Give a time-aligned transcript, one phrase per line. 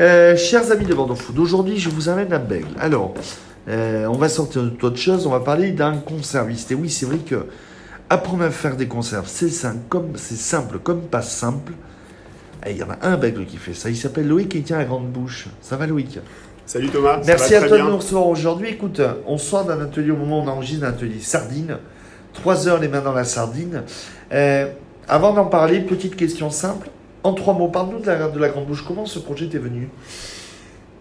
[0.00, 2.66] Euh, chers amis de Bordeaux Food, aujourd'hui je vous amène à Bègle.
[2.80, 3.14] Alors,
[3.68, 6.72] euh, on va sortir de toute autre chose, on va parler d'un conserviste.
[6.72, 7.46] Et oui, c'est vrai que
[8.10, 11.74] apprendre à faire des conserves, c'est simple, comme, c'est simple comme pas simple.
[12.66, 14.64] Et il y en a un Bègle qui fait ça, il s'appelle Loïc et il
[14.64, 15.46] tient la grande bouche.
[15.60, 16.18] Ça va Loïc?
[16.66, 17.18] Salut Thomas.
[17.18, 18.70] ça Merci va à toi de nous recevoir aujourd'hui.
[18.70, 21.78] Écoute, on sort d'un atelier au moment où on enregistre d'un atelier sardine.
[22.32, 23.82] Trois heures les mains dans la sardine.
[24.32, 24.66] Euh,
[25.06, 26.88] avant d'en parler, petite question simple.
[27.24, 28.84] En trois mots, parle-nous de la, de la grande bouche.
[28.86, 29.88] Comment ce projet t'est venu?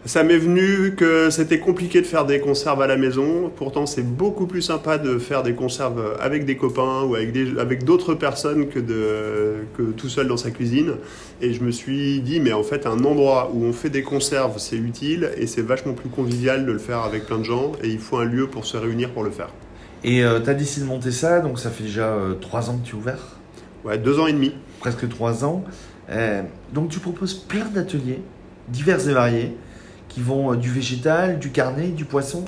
[0.06, 3.50] Ça m'est venu que c'était compliqué de faire des conserves à la maison.
[3.56, 7.58] Pourtant, c'est beaucoup plus sympa de faire des conserves avec des copains ou avec des-
[7.58, 10.96] avec d'autres personnes que, de, que tout seul dans sa cuisine.
[11.42, 14.58] Et je me suis dit, mais en fait, un endroit où on fait des conserves,
[14.60, 17.72] c'est utile et c'est vachement plus convivial de le faire avec plein de gens.
[17.82, 19.50] Et il faut un lieu pour se réunir pour le faire.
[20.04, 22.86] Et tu as décidé de monter ça, donc ça fait déjà euh, trois ans que
[22.86, 23.38] tu es ouvert,
[23.86, 24.54] Ouais, deux ans et demi.
[24.82, 25.64] presque trois ans.
[26.10, 26.42] Euh,
[26.74, 28.22] donc tu proposes plein d'ateliers,
[28.70, 29.58] divers et variés,
[30.10, 32.46] qui vont euh, du végétal, du carnet, du poisson.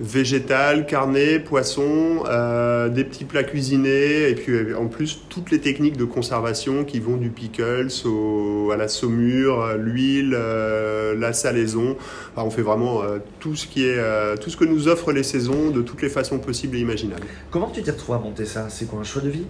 [0.00, 5.98] végétal, carnet, poisson, euh, des petits plats cuisinés et puis en plus toutes les techniques
[5.98, 11.96] de conservation qui vont du pickles au, à la saumure, l'huile, euh, la salaison.
[12.32, 14.00] Enfin, on fait vraiment euh, tout ce qui est
[14.40, 17.26] tout ce que nous offrent les saisons de toutes les façons possibles et imaginables.
[17.50, 18.68] Comment tu t'es retrouvé à monter ça?
[18.70, 19.46] C'est quoi un choix de vie?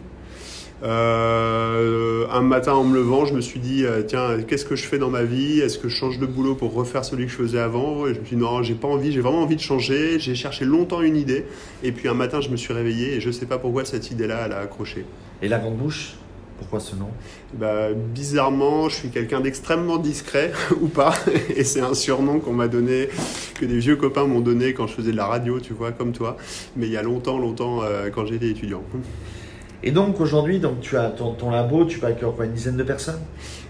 [0.83, 4.87] Euh, un matin en me levant, je me suis dit euh, tiens qu'est-ce que je
[4.87, 5.61] fais dans ma vie?
[5.61, 8.07] Est-ce que je change de boulot pour refaire celui que je faisais avant?
[8.07, 10.19] Et je me suis dit non j'ai pas envie, j'ai vraiment envie de changer.
[10.19, 11.45] J'ai cherché longtemps une idée
[11.83, 14.43] et puis un matin je me suis réveillé et je sais pas pourquoi cette idée-là
[14.47, 15.05] elle a accroché.
[15.43, 16.15] Et la grande bouche
[16.59, 17.11] Pourquoi ce nom?
[17.53, 21.15] Bah, bizarrement, je suis quelqu'un d'extrêmement discret ou pas
[21.55, 23.11] et c'est un surnom qu'on m'a donné
[23.61, 26.13] que des vieux copains m'ont donné quand je faisais de la radio, tu vois, comme
[26.13, 26.39] toi.
[26.75, 28.83] Mais il y a longtemps, longtemps euh, quand j'étais étudiant.
[29.83, 32.77] Et donc aujourd'hui, donc tu as ton, ton labo, tu peux accueillir quoi, une dizaine
[32.77, 33.21] de personnes?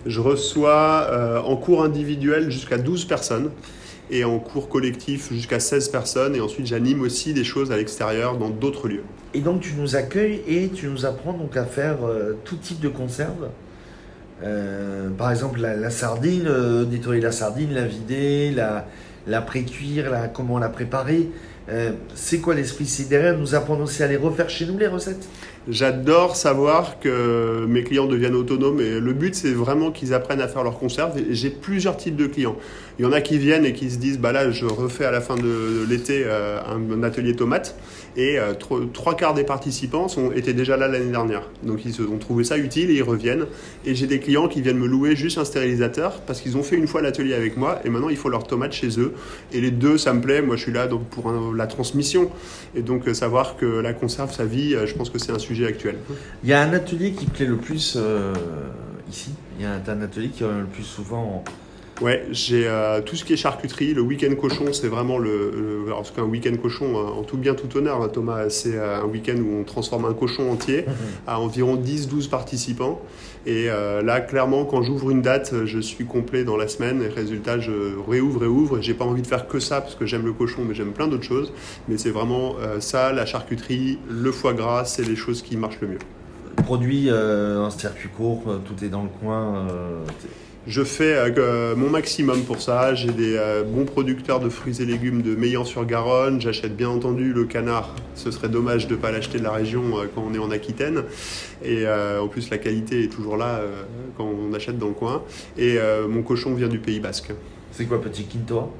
[0.06, 3.50] Je reçois euh, en cours individuel jusqu'à 12 personnes
[4.10, 6.34] et en cours collectif jusqu'à 16 personnes.
[6.34, 9.04] Et ensuite, j'anime aussi des choses à l'extérieur dans d'autres lieux.
[9.34, 12.80] Et donc tu nous accueilles et tu nous apprends donc à faire euh, tout type
[12.80, 13.48] de conserve.
[14.42, 18.86] Euh, par exemple la, la sardine, euh, nettoyer la sardine, la vider, la,
[19.26, 21.28] la pré-cuire, la, comment la préparer.
[21.70, 25.28] Euh, c'est quoi l'esprit derrière nous apprendre aussi à les refaire chez nous les recettes?
[25.68, 30.48] J'adore savoir que mes clients deviennent autonomes et le but c'est vraiment qu'ils apprennent à
[30.48, 31.12] faire leurs conserves.
[31.30, 32.56] J'ai plusieurs types de clients.
[32.98, 35.10] Il y en a qui viennent et qui se disent bah là je refais à
[35.10, 37.76] la fin de l'été euh, un, atelier tomate
[38.16, 41.48] et euh, tro- trois quarts des participants étaient déjà là l'année dernière.
[41.62, 43.46] Donc ils ont trouvé ça utile et ils reviennent.
[43.84, 46.76] Et j'ai des clients qui viennent me louer juste un stérilisateur parce qu'ils ont fait
[46.76, 49.12] une fois l'atelier avec moi et maintenant il faut leurs tomates chez eux.
[49.52, 50.40] Et les deux ça me plaît.
[50.40, 52.30] Moi je suis là donc pour un- la transmission
[52.74, 55.38] et donc euh, savoir que la conserve sa vie, euh, je pense que c'est un
[55.38, 55.96] sujet actuel.
[56.42, 58.32] Il y a un atelier qui plaît le plus euh,
[59.10, 59.30] ici.
[59.58, 61.44] Il y a un, atelier qui revient le plus souvent.
[62.00, 63.92] Ouais, j'ai euh, tout ce qui est charcuterie.
[63.92, 65.50] Le week-end cochon, c'est vraiment le.
[65.54, 68.74] le alors, parce qu'un week-end cochon, euh, en tout bien, tout honneur, hein, Thomas, c'est
[68.74, 70.86] euh, un week-end où on transforme un cochon entier
[71.26, 73.02] à environ 10-12 participants.
[73.44, 77.02] Et euh, là, clairement, quand j'ouvre une date, je suis complet dans la semaine.
[77.02, 77.72] Et résultat, je
[78.08, 78.78] réouvre et ouvre.
[78.78, 80.92] Et j'ai pas envie de faire que ça parce que j'aime le cochon, mais j'aime
[80.92, 81.52] plein d'autres choses.
[81.88, 85.88] Mais c'est vraiment ça, la charcuterie, le foie gras, c'est les choses qui marchent le
[85.88, 85.98] mieux.
[86.64, 89.66] Produit euh, en circuit court, tout est dans le coin.
[90.66, 92.94] Euh, Je fais euh, mon maximum pour ça.
[92.94, 96.40] J'ai des euh, bons producteurs de fruits et légumes de Meillan-sur-Garonne.
[96.40, 97.94] J'achète bien entendu le canard.
[98.14, 100.50] Ce serait dommage de ne pas l'acheter de la région euh, quand on est en
[100.50, 101.04] Aquitaine.
[101.62, 103.82] Et euh, en plus, la qualité est toujours là euh,
[104.16, 105.22] quand on achète dans le coin.
[105.56, 107.32] Et euh, mon cochon vient du Pays Basque.
[107.72, 108.70] c'est quoi petit quinto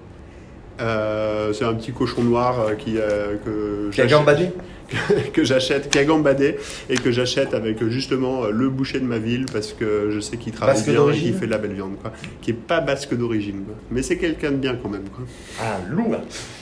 [0.81, 4.49] Euh, c'est un petit cochon noir euh, qui, euh, que j'achète- gambadé
[5.33, 6.57] que j'achète, qui a gambadé
[6.89, 10.37] et que j'achète avec justement euh, le boucher de ma ville parce que je sais
[10.37, 12.13] qu'il travaille Basque bien et qu'il fait de la belle viande, quoi.
[12.43, 15.25] Qui est pas basque d'origine, mais c'est quelqu'un de bien quand même, quoi.
[15.61, 16.17] Ah, lourd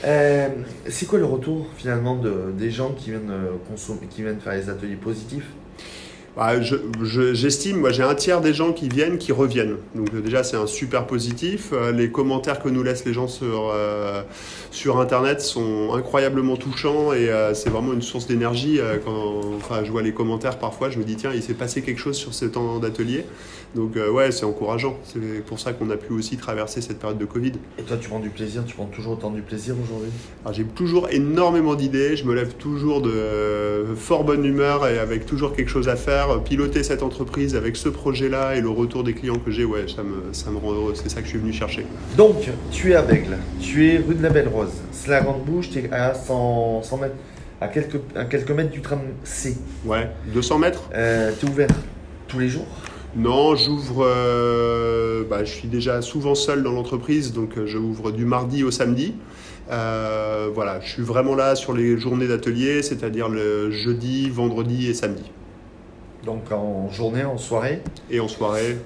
[0.05, 0.47] Euh,
[0.87, 3.31] C'est quoi le retour finalement de, des gens qui viennent,
[3.67, 5.47] consommer, qui viennent faire les ateliers positifs?
[6.37, 9.75] Bah, je- je- J'estime, moi j'ai un tiers des gens qui viennent qui reviennent.
[9.95, 11.69] Donc euh, déjà c'est un super positif.
[11.73, 14.21] Euh, les commentaires que nous laissent les gens sur, euh,
[14.71, 18.79] sur Internet sont incroyablement touchants et euh, c'est vraiment une source d'énergie.
[19.03, 21.99] quand enfin, je vois les commentaires parfois, je me dis tiens il s'est passé quelque
[21.99, 23.25] chose sur ce temps d'atelier.
[23.75, 24.97] Donc euh, ouais c'est encourageant.
[25.03, 27.53] C'est pour ça qu'on a pu aussi traverser cette période de Covid.
[27.77, 30.09] Et toi, tu prends du plaisir Tu prends toujours autant du plaisir aujourd'hui?
[30.43, 35.25] Alors, J'ai toujours énormément d'idées, je me lève toujours de fort bonne humeur et avec
[35.25, 36.18] toujours quelque chose à faire.
[36.43, 40.03] Piloter cette entreprise avec ce projet-là et le retour des clients que j'ai, ouais, ça
[40.03, 40.93] me, ça me rend heureux.
[40.95, 41.85] C'est ça que je suis venu chercher.
[42.17, 42.35] Donc,
[42.71, 45.69] tu es à Bègle, tu es rue de la Belle Rose, c'est la Grande Bouche,
[45.69, 47.15] tu es à 100, 100 mètres,
[47.61, 49.57] à quelques, à quelques mètres du tram C.
[49.85, 51.69] Ouais, 200 mètres Euh, tu es ouvert
[52.27, 52.67] tous les jours?
[53.15, 54.05] Non, j'ouvre.
[54.05, 58.63] euh, bah, je suis déjà souvent seul dans l'entreprise, donc euh, je ouvre du mardi
[58.63, 59.15] au samedi.
[59.71, 64.93] Euh, voilà, je suis vraiment là sur les journées d'atelier, c'est-à-dire le jeudi, vendredi et
[64.93, 65.23] samedi.
[66.25, 67.81] Donc en journée, en soirée.
[68.09, 68.77] Et en soirée.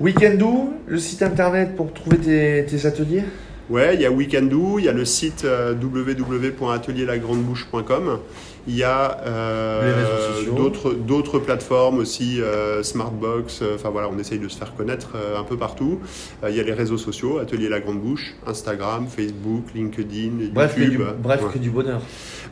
[0.00, 3.24] Weekendoo, le site internet pour trouver tes, tes ateliers?
[3.70, 8.18] Ouais, il y a Weekendoo, il y a le site euh, www.atelierlagrandebouche.com.
[8.66, 9.94] Il y a euh,
[11.06, 13.60] d'autres plateformes aussi, euh, Smartbox.
[13.62, 16.00] euh, Enfin voilà, on essaye de se faire connaître un peu partout.
[16.46, 20.80] Il y a les réseaux sociaux, Atelier La Grande Bouche, Instagram, Facebook, LinkedIn, Bref, que
[20.80, 20.98] YouTube.
[21.00, 21.52] du, bref Ouais.
[21.52, 22.00] que du bonheur.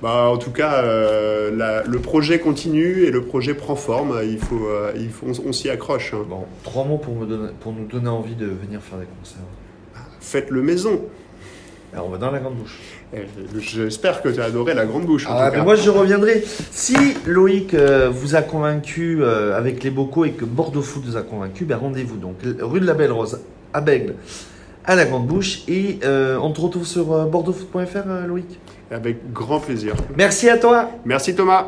[0.03, 4.19] Bah, en tout cas, la- le projet continue et le projet prend forme.
[4.25, 6.13] Il faut, il faut, on, on s'y accroche.
[6.15, 6.25] hein.
[6.29, 9.39] Bon, trois mots pour, me donner, pour nous donner envie de venir faire des concerts.
[10.21, 11.01] Faites-le maison.
[11.93, 12.79] Alors on va dans la grande bouche.
[13.15, 13.21] Et
[13.61, 15.27] J'espère que tu as adoré La Grande Bouche.
[15.27, 15.65] en Ah, tout mais cas.
[15.65, 16.43] moi je reviendrai.
[16.73, 16.97] Si
[17.27, 21.23] Loïc euh, vous a convaincu euh, avec les bocaux et que Bordeaux Foot vous a
[21.23, 23.41] convaincu, ben rendez-vous donc rue de la Belle Rose
[23.73, 24.15] à Bègle
[24.85, 28.59] à la Grande Bouche et euh, on te retrouve sur euh, bordeauxfoot.fr euh, Loïc?
[28.91, 29.95] Avec grand plaisir.
[30.17, 30.91] Merci à toi.
[31.05, 31.65] Merci Thomas.